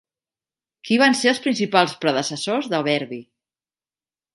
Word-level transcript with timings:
Qui 0.89 0.97
van 1.01 1.19
ser 1.21 1.29
els 1.33 1.43
principals 1.45 1.95
predecessors 2.07 2.75
de 2.75 2.85
Verdi? 2.93 3.25